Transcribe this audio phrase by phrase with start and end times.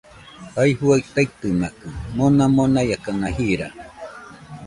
[0.55, 3.67] Jae juaɨ taitɨmakɨ, mona monaiakana jira